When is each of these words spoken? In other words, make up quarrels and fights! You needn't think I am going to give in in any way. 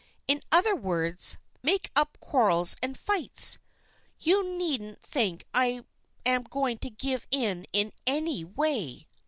In 0.27 0.41
other 0.51 0.75
words, 0.75 1.37
make 1.61 1.91
up 1.95 2.17
quarrels 2.19 2.75
and 2.81 2.97
fights! 2.97 3.59
You 4.19 4.43
needn't 4.57 4.99
think 5.03 5.45
I 5.53 5.85
am 6.25 6.41
going 6.41 6.79
to 6.79 6.89
give 6.89 7.27
in 7.29 7.67
in 7.71 7.91
any 8.07 8.43
way. 8.43 9.07